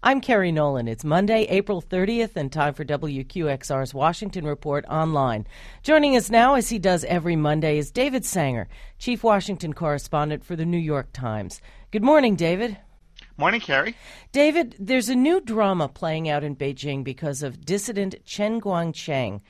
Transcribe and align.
I'm 0.00 0.20
Kerry 0.20 0.52
Nolan. 0.52 0.86
It's 0.86 1.02
Monday, 1.02 1.42
April 1.48 1.82
30th, 1.82 2.36
and 2.36 2.52
time 2.52 2.72
for 2.72 2.84
WQXR's 2.84 3.92
Washington 3.92 4.44
Report 4.46 4.84
online. 4.86 5.44
Joining 5.82 6.16
us 6.16 6.30
now, 6.30 6.54
as 6.54 6.68
he 6.68 6.78
does 6.78 7.02
every 7.02 7.34
Monday, 7.34 7.78
is 7.78 7.90
David 7.90 8.24
Sanger, 8.24 8.68
Chief 9.00 9.24
Washington 9.24 9.72
Correspondent 9.72 10.44
for 10.44 10.54
the 10.54 10.64
New 10.64 10.78
York 10.78 11.12
Times. 11.12 11.60
Good 11.90 12.04
morning, 12.04 12.36
David. 12.36 12.78
Morning, 13.36 13.60
Kerry. 13.60 13.96
David, 14.30 14.76
there's 14.78 15.08
a 15.08 15.16
new 15.16 15.40
drama 15.40 15.88
playing 15.88 16.28
out 16.28 16.44
in 16.44 16.54
Beijing 16.54 17.02
because 17.02 17.42
of 17.42 17.64
dissident 17.64 18.24
Chen 18.24 18.60
Guangcheng. 18.60 19.40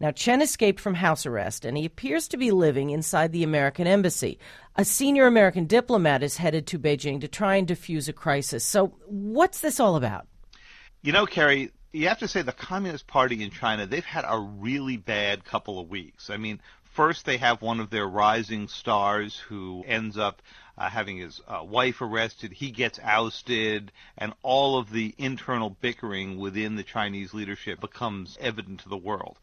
Now, 0.00 0.12
Chen 0.12 0.42
escaped 0.42 0.80
from 0.80 0.94
house 0.94 1.26
arrest 1.26 1.64
and 1.64 1.76
he 1.76 1.84
appears 1.84 2.28
to 2.28 2.36
be 2.36 2.50
living 2.50 2.90
inside 2.90 3.32
the 3.32 3.42
American 3.42 3.86
embassy. 3.86 4.38
A 4.76 4.84
senior 4.84 5.26
American 5.26 5.66
diplomat 5.66 6.22
is 6.22 6.36
headed 6.36 6.66
to 6.68 6.78
Beijing 6.78 7.20
to 7.20 7.28
try 7.28 7.56
and 7.56 7.66
defuse 7.66 8.08
a 8.08 8.12
crisis. 8.12 8.64
So, 8.64 8.94
what's 9.06 9.60
this 9.60 9.80
all 9.80 9.96
about? 9.96 10.28
You 11.02 11.12
know, 11.12 11.26
Kerry, 11.26 11.72
you 11.92 12.08
have 12.08 12.18
to 12.18 12.28
say 12.28 12.42
the 12.42 12.52
Communist 12.52 13.06
Party 13.06 13.42
in 13.42 13.50
China, 13.50 13.86
they've 13.86 14.04
had 14.04 14.24
a 14.26 14.38
really 14.38 14.96
bad 14.96 15.44
couple 15.44 15.80
of 15.80 15.88
weeks. 15.88 16.30
I 16.30 16.36
mean, 16.36 16.60
first 16.84 17.26
they 17.26 17.36
have 17.38 17.62
one 17.62 17.80
of 17.80 17.90
their 17.90 18.06
rising 18.06 18.68
stars 18.68 19.36
who 19.36 19.84
ends 19.86 20.16
up 20.16 20.42
uh, 20.78 20.88
having 20.88 21.18
his 21.18 21.40
uh, 21.48 21.62
wife 21.64 22.00
arrested. 22.00 22.52
He 22.52 22.70
gets 22.70 23.00
ousted, 23.02 23.90
and 24.16 24.32
all 24.42 24.78
of 24.78 24.90
the 24.90 25.14
internal 25.18 25.70
bickering 25.70 26.38
within 26.38 26.76
the 26.76 26.84
Chinese 26.84 27.34
leadership 27.34 27.80
becomes 27.80 28.38
evident 28.40 28.80
to 28.80 28.88
the 28.88 28.96
world. 28.96 29.36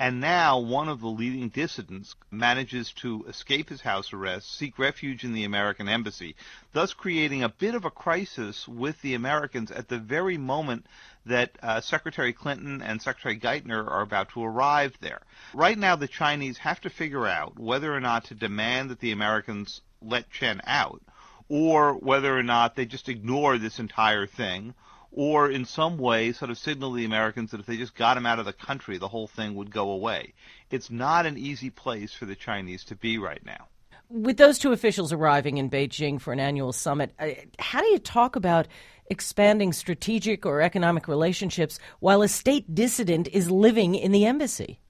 And 0.00 0.20
now 0.20 0.60
one 0.60 0.88
of 0.88 1.00
the 1.00 1.08
leading 1.08 1.48
dissidents 1.48 2.14
manages 2.30 2.92
to 3.02 3.24
escape 3.28 3.68
his 3.68 3.80
house 3.80 4.12
arrest, 4.12 4.56
seek 4.56 4.78
refuge 4.78 5.24
in 5.24 5.32
the 5.32 5.42
American 5.42 5.88
embassy, 5.88 6.36
thus 6.72 6.94
creating 6.94 7.42
a 7.42 7.48
bit 7.48 7.74
of 7.74 7.84
a 7.84 7.90
crisis 7.90 8.68
with 8.68 9.02
the 9.02 9.14
Americans 9.14 9.72
at 9.72 9.88
the 9.88 9.98
very 9.98 10.38
moment 10.38 10.86
that 11.26 11.58
uh, 11.62 11.80
Secretary 11.80 12.32
Clinton 12.32 12.80
and 12.80 13.02
Secretary 13.02 13.38
Geithner 13.38 13.86
are 13.90 14.02
about 14.02 14.30
to 14.30 14.44
arrive 14.44 14.96
there. 15.00 15.20
Right 15.52 15.76
now, 15.76 15.96
the 15.96 16.08
Chinese 16.08 16.58
have 16.58 16.80
to 16.82 16.90
figure 16.90 17.26
out 17.26 17.58
whether 17.58 17.92
or 17.92 18.00
not 18.00 18.24
to 18.26 18.34
demand 18.34 18.90
that 18.90 19.00
the 19.00 19.10
Americans 19.10 19.82
let 20.02 20.30
Chen 20.30 20.60
out, 20.64 21.02
or 21.48 21.94
whether 21.94 22.36
or 22.36 22.42
not 22.42 22.76
they 22.76 22.86
just 22.86 23.08
ignore 23.08 23.58
this 23.58 23.78
entire 23.78 24.26
thing, 24.26 24.74
or 25.10 25.50
in 25.50 25.64
some 25.64 25.98
way 25.98 26.32
sort 26.32 26.50
of 26.50 26.58
signal 26.58 26.92
the 26.92 27.04
Americans 27.04 27.50
that 27.50 27.60
if 27.60 27.66
they 27.66 27.76
just 27.76 27.94
got 27.94 28.16
him 28.16 28.26
out 28.26 28.38
of 28.38 28.44
the 28.44 28.52
country, 28.52 28.98
the 28.98 29.08
whole 29.08 29.26
thing 29.26 29.54
would 29.54 29.70
go 29.70 29.90
away. 29.90 30.34
It's 30.70 30.90
not 30.90 31.26
an 31.26 31.38
easy 31.38 31.70
place 31.70 32.12
for 32.12 32.26
the 32.26 32.36
Chinese 32.36 32.84
to 32.84 32.94
be 32.94 33.18
right 33.18 33.44
now. 33.44 33.68
With 34.10 34.38
those 34.38 34.58
two 34.58 34.72
officials 34.72 35.12
arriving 35.12 35.58
in 35.58 35.68
Beijing 35.68 36.20
for 36.20 36.32
an 36.32 36.40
annual 36.40 36.72
summit, 36.72 37.12
uh, 37.18 37.28
how 37.58 37.80
do 37.80 37.88
you 37.88 37.98
talk 37.98 38.36
about 38.36 38.66
expanding 39.10 39.72
strategic 39.72 40.46
or 40.46 40.60
economic 40.60 41.08
relationships 41.08 41.78
while 42.00 42.22
a 42.22 42.28
state 42.28 42.74
dissident 42.74 43.28
is 43.28 43.50
living 43.50 43.94
in 43.94 44.12
the 44.12 44.24
embassy? 44.24 44.80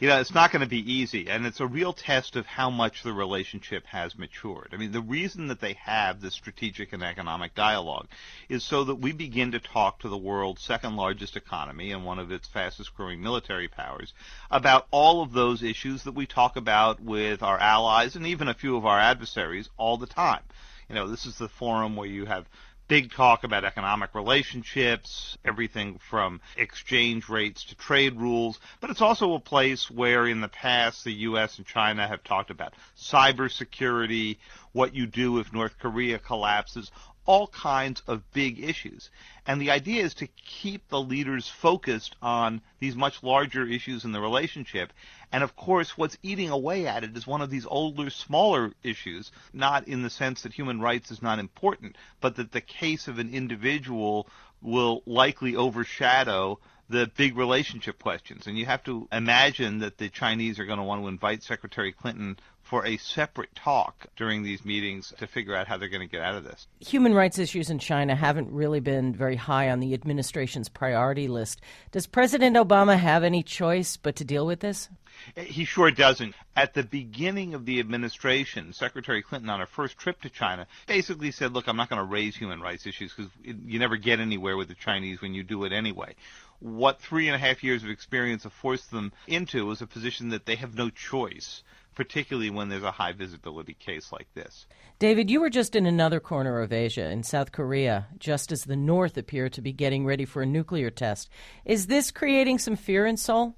You 0.00 0.08
know, 0.08 0.18
it's 0.18 0.34
not 0.34 0.50
going 0.50 0.62
to 0.62 0.68
be 0.68 0.92
easy, 0.92 1.28
and 1.28 1.44
it's 1.44 1.60
a 1.60 1.66
real 1.66 1.92
test 1.92 2.34
of 2.34 2.46
how 2.46 2.70
much 2.70 3.02
the 3.02 3.12
relationship 3.12 3.84
has 3.84 4.16
matured. 4.16 4.70
I 4.72 4.78
mean, 4.78 4.92
the 4.92 5.02
reason 5.02 5.48
that 5.48 5.60
they 5.60 5.74
have 5.74 6.22
this 6.22 6.32
strategic 6.32 6.94
and 6.94 7.02
economic 7.02 7.54
dialogue 7.54 8.08
is 8.48 8.64
so 8.64 8.82
that 8.84 8.94
we 8.94 9.12
begin 9.12 9.52
to 9.52 9.60
talk 9.60 9.98
to 9.98 10.08
the 10.08 10.16
world's 10.16 10.62
second 10.62 10.96
largest 10.96 11.36
economy 11.36 11.92
and 11.92 12.06
one 12.06 12.18
of 12.18 12.32
its 12.32 12.48
fastest 12.48 12.96
growing 12.96 13.22
military 13.22 13.68
powers 13.68 14.14
about 14.50 14.86
all 14.90 15.22
of 15.22 15.34
those 15.34 15.62
issues 15.62 16.02
that 16.04 16.14
we 16.14 16.24
talk 16.24 16.56
about 16.56 16.98
with 17.02 17.42
our 17.42 17.58
allies 17.58 18.16
and 18.16 18.26
even 18.26 18.48
a 18.48 18.54
few 18.54 18.78
of 18.78 18.86
our 18.86 18.98
adversaries 18.98 19.68
all 19.76 19.98
the 19.98 20.06
time. 20.06 20.42
You 20.88 20.94
know, 20.94 21.08
this 21.08 21.26
is 21.26 21.36
the 21.36 21.48
forum 21.48 21.94
where 21.94 22.08
you 22.08 22.24
have 22.24 22.46
big 22.90 23.12
talk 23.12 23.44
about 23.44 23.64
economic 23.64 24.12
relationships, 24.16 25.38
everything 25.44 25.96
from 26.10 26.40
exchange 26.56 27.28
rates 27.28 27.62
to 27.62 27.76
trade 27.76 28.16
rules, 28.16 28.58
but 28.80 28.90
it's 28.90 29.00
also 29.00 29.34
a 29.34 29.38
place 29.38 29.88
where 29.88 30.26
in 30.26 30.40
the 30.40 30.48
past 30.48 31.04
the 31.04 31.12
US 31.12 31.56
and 31.58 31.66
China 31.68 32.08
have 32.08 32.24
talked 32.24 32.50
about 32.50 32.74
cybersecurity, 32.98 34.38
what 34.72 34.92
you 34.92 35.06
do 35.06 35.38
if 35.38 35.52
North 35.52 35.78
Korea 35.78 36.18
collapses, 36.18 36.90
all 37.30 37.46
kinds 37.46 38.02
of 38.08 38.28
big 38.32 38.58
issues. 38.58 39.08
And 39.46 39.60
the 39.60 39.70
idea 39.70 40.02
is 40.02 40.14
to 40.14 40.26
keep 40.26 40.88
the 40.88 41.00
leaders 41.00 41.46
focused 41.46 42.16
on 42.20 42.60
these 42.80 42.96
much 42.96 43.22
larger 43.22 43.64
issues 43.64 44.04
in 44.04 44.10
the 44.10 44.20
relationship. 44.20 44.92
And 45.30 45.44
of 45.44 45.54
course, 45.54 45.96
what's 45.96 46.18
eating 46.24 46.50
away 46.50 46.88
at 46.88 47.04
it 47.04 47.16
is 47.16 47.28
one 47.28 47.40
of 47.40 47.48
these 47.48 47.66
older, 47.66 48.10
smaller 48.10 48.72
issues, 48.82 49.30
not 49.52 49.86
in 49.86 50.02
the 50.02 50.10
sense 50.10 50.42
that 50.42 50.52
human 50.52 50.80
rights 50.80 51.12
is 51.12 51.22
not 51.22 51.38
important, 51.38 51.94
but 52.20 52.34
that 52.34 52.50
the 52.50 52.60
case 52.60 53.06
of 53.06 53.20
an 53.20 53.32
individual 53.32 54.26
will 54.60 55.04
likely 55.06 55.54
overshadow 55.54 56.58
the 56.90 57.10
big 57.16 57.36
relationship 57.38 57.98
questions. 57.98 58.46
And 58.46 58.58
you 58.58 58.66
have 58.66 58.84
to 58.84 59.08
imagine 59.12 59.78
that 59.78 59.98
the 59.98 60.08
Chinese 60.08 60.58
are 60.58 60.64
going 60.64 60.78
to 60.78 60.84
want 60.84 61.02
to 61.02 61.08
invite 61.08 61.42
Secretary 61.42 61.92
Clinton 61.92 62.36
for 62.62 62.86
a 62.86 62.96
separate 62.98 63.54
talk 63.54 64.06
during 64.16 64.42
these 64.42 64.64
meetings 64.64 65.12
to 65.18 65.26
figure 65.26 65.56
out 65.56 65.66
how 65.66 65.76
they're 65.76 65.88
going 65.88 66.06
to 66.06 66.10
get 66.10 66.22
out 66.22 66.36
of 66.36 66.44
this. 66.44 66.68
Human 66.80 67.14
rights 67.14 67.38
issues 67.38 67.70
in 67.70 67.78
China 67.78 68.14
haven't 68.14 68.52
really 68.52 68.80
been 68.80 69.12
very 69.12 69.36
high 69.36 69.70
on 69.70 69.80
the 69.80 69.94
administration's 69.94 70.68
priority 70.68 71.26
list. 71.26 71.60
Does 71.90 72.06
President 72.06 72.56
Obama 72.56 72.96
have 72.96 73.24
any 73.24 73.42
choice 73.42 73.96
but 73.96 74.16
to 74.16 74.24
deal 74.24 74.46
with 74.46 74.60
this? 74.60 74.88
Eh, 75.36 75.44
he 75.44 75.64
sure 75.64 75.90
doesn't. 75.90 76.34
At 76.56 76.74
the 76.74 76.82
beginning 76.82 77.54
of 77.54 77.64
the 77.64 77.80
administration, 77.80 78.72
Secretary 78.72 79.22
Clinton, 79.22 79.50
on 79.50 79.60
her 79.60 79.66
first 79.66 79.98
trip 79.98 80.20
to 80.22 80.30
China, 80.30 80.66
basically 80.86 81.30
said, 81.30 81.52
Look, 81.52 81.68
I'm 81.68 81.76
not 81.76 81.88
going 81.88 82.00
to 82.00 82.04
raise 82.04 82.36
human 82.36 82.60
rights 82.60 82.86
issues 82.86 83.12
because 83.14 83.30
you 83.42 83.78
never 83.78 83.96
get 83.96 84.20
anywhere 84.20 84.56
with 84.56 84.68
the 84.68 84.74
Chinese 84.74 85.20
when 85.20 85.34
you 85.34 85.42
do 85.42 85.64
it 85.64 85.72
anyway. 85.72 86.14
What 86.60 87.00
three 87.00 87.28
and 87.28 87.34
a 87.34 87.38
half 87.38 87.64
years 87.64 87.82
of 87.82 87.90
experience 87.90 88.42
have 88.42 88.52
forced 88.52 88.90
them 88.90 89.12
into 89.26 89.70
is 89.70 89.80
a 89.80 89.86
position 89.86 90.28
that 90.30 90.46
they 90.46 90.56
have 90.56 90.74
no 90.74 90.90
choice 90.90 91.62
particularly 91.94 92.48
when 92.50 92.68
there's 92.68 92.82
a 92.82 92.90
high 92.90 93.12
visibility 93.12 93.74
case 93.74 94.12
like 94.12 94.26
this. 94.34 94.66
David, 94.98 95.30
you 95.30 95.40
were 95.40 95.50
just 95.50 95.76
in 95.76 95.86
another 95.86 96.20
corner 96.20 96.60
of 96.60 96.72
Asia, 96.72 97.10
in 97.10 97.22
South 97.22 97.52
Korea, 97.52 98.06
just 98.18 98.52
as 98.52 98.64
the 98.64 98.76
North 98.76 99.16
appeared 99.16 99.52
to 99.54 99.60
be 99.60 99.72
getting 99.72 100.06
ready 100.06 100.24
for 100.24 100.42
a 100.42 100.46
nuclear 100.46 100.90
test. 100.90 101.28
Is 101.64 101.88
this 101.88 102.10
creating 102.10 102.58
some 102.58 102.76
fear 102.76 103.06
in 103.06 103.16
Seoul? 103.16 103.54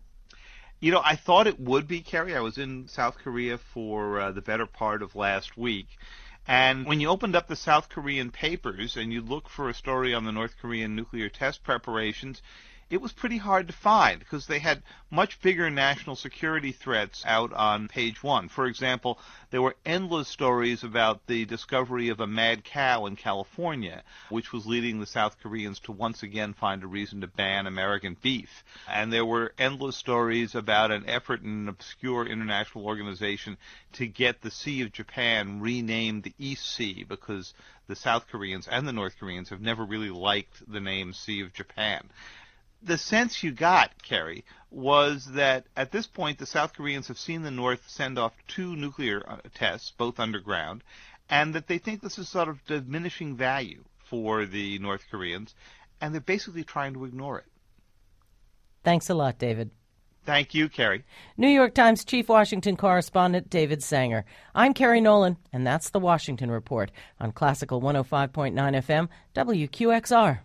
You 0.82 0.90
know, 0.90 1.00
I 1.04 1.14
thought 1.14 1.46
it 1.46 1.60
would 1.60 1.86
be, 1.86 2.00
Kerry. 2.00 2.34
I 2.34 2.40
was 2.40 2.58
in 2.58 2.88
South 2.88 3.16
Korea 3.16 3.56
for 3.56 4.18
uh, 4.18 4.32
the 4.32 4.42
better 4.42 4.66
part 4.66 5.00
of 5.00 5.14
last 5.14 5.56
week. 5.56 5.86
And 6.48 6.86
when 6.86 6.98
you 6.98 7.08
opened 7.08 7.36
up 7.36 7.46
the 7.46 7.54
South 7.54 7.88
Korean 7.88 8.32
papers 8.32 8.96
and 8.96 9.12
you 9.12 9.20
look 9.20 9.48
for 9.48 9.68
a 9.68 9.74
story 9.74 10.12
on 10.12 10.24
the 10.24 10.32
North 10.32 10.56
Korean 10.60 10.96
nuclear 10.96 11.28
test 11.28 11.62
preparations, 11.62 12.42
it 12.92 13.00
was 13.00 13.12
pretty 13.12 13.38
hard 13.38 13.66
to 13.66 13.72
find 13.72 14.18
because 14.18 14.46
they 14.46 14.58
had 14.58 14.82
much 15.10 15.40
bigger 15.40 15.70
national 15.70 16.14
security 16.14 16.72
threats 16.72 17.24
out 17.26 17.50
on 17.54 17.88
page 17.88 18.22
one. 18.22 18.50
For 18.50 18.66
example, 18.66 19.18
there 19.50 19.62
were 19.62 19.76
endless 19.86 20.28
stories 20.28 20.84
about 20.84 21.26
the 21.26 21.46
discovery 21.46 22.10
of 22.10 22.20
a 22.20 22.26
mad 22.26 22.64
cow 22.64 23.06
in 23.06 23.16
California, 23.16 24.02
which 24.28 24.52
was 24.52 24.66
leading 24.66 25.00
the 25.00 25.06
South 25.06 25.40
Koreans 25.40 25.80
to 25.80 25.92
once 25.92 26.22
again 26.22 26.52
find 26.52 26.82
a 26.82 26.86
reason 26.86 27.22
to 27.22 27.26
ban 27.26 27.66
American 27.66 28.14
beef. 28.20 28.62
And 28.86 29.10
there 29.10 29.24
were 29.24 29.54
endless 29.56 29.96
stories 29.96 30.54
about 30.54 30.90
an 30.90 31.08
effort 31.08 31.40
in 31.40 31.48
an 31.48 31.68
obscure 31.70 32.26
international 32.26 32.84
organization 32.84 33.56
to 33.94 34.06
get 34.06 34.42
the 34.42 34.50
Sea 34.50 34.82
of 34.82 34.92
Japan 34.92 35.62
renamed 35.62 36.24
the 36.24 36.34
East 36.38 36.66
Sea 36.66 37.06
because 37.08 37.54
the 37.86 37.96
South 37.96 38.28
Koreans 38.28 38.68
and 38.68 38.86
the 38.86 38.92
North 38.92 39.18
Koreans 39.18 39.48
have 39.48 39.62
never 39.62 39.82
really 39.82 40.10
liked 40.10 40.70
the 40.70 40.80
name 40.80 41.14
Sea 41.14 41.40
of 41.40 41.54
Japan 41.54 42.10
the 42.82 42.98
sense 42.98 43.42
you 43.42 43.52
got, 43.52 44.02
Kerry, 44.02 44.44
was 44.70 45.26
that 45.32 45.66
at 45.76 45.92
this 45.92 46.06
point 46.06 46.38
the 46.38 46.46
South 46.46 46.74
Koreans 46.74 47.08
have 47.08 47.18
seen 47.18 47.42
the 47.42 47.50
North 47.50 47.82
send 47.86 48.18
off 48.18 48.32
two 48.48 48.74
nuclear 48.74 49.22
uh, 49.26 49.38
tests, 49.54 49.92
both 49.96 50.18
underground, 50.18 50.82
and 51.28 51.54
that 51.54 51.66
they 51.66 51.78
think 51.78 52.00
this 52.00 52.18
is 52.18 52.28
sort 52.28 52.48
of 52.48 52.64
diminishing 52.66 53.36
value 53.36 53.84
for 54.04 54.44
the 54.44 54.78
North 54.78 55.04
Koreans, 55.10 55.54
and 56.00 56.12
they're 56.12 56.20
basically 56.20 56.64
trying 56.64 56.94
to 56.94 57.04
ignore 57.04 57.38
it. 57.38 57.46
Thanks 58.82 59.08
a 59.08 59.14
lot, 59.14 59.38
David. 59.38 59.70
Thank 60.24 60.54
you, 60.54 60.68
Kerry. 60.68 61.04
New 61.36 61.48
York 61.48 61.74
Times 61.74 62.04
Chief 62.04 62.28
Washington 62.28 62.76
Correspondent 62.76 63.50
David 63.50 63.82
Sanger. 63.82 64.24
I'm 64.54 64.72
Kerry 64.72 65.00
Nolan, 65.00 65.36
and 65.52 65.66
that's 65.66 65.90
the 65.90 65.98
Washington 65.98 66.50
Report 66.50 66.92
on 67.18 67.32
Classical 67.32 67.80
105.9 67.80 68.52
FM, 68.54 69.08
WQXR. 69.34 70.40